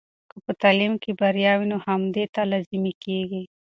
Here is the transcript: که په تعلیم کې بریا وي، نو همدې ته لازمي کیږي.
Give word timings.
که 0.33 0.37
په 0.45 0.51
تعلیم 0.61 0.93
کې 1.03 1.11
بریا 1.19 1.53
وي، 1.57 1.65
نو 1.71 1.77
همدې 1.87 2.25
ته 2.33 2.41
لازمي 2.51 2.93
کیږي. 3.03 3.43